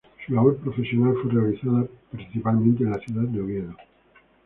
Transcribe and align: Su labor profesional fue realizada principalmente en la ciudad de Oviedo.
Su 0.25 0.33
labor 0.33 0.57
profesional 0.57 1.13
fue 1.21 1.31
realizada 1.31 1.85
principalmente 2.09 2.83
en 2.83 2.89
la 2.89 2.97
ciudad 2.97 3.21
de 3.25 3.39
Oviedo. 3.39 3.75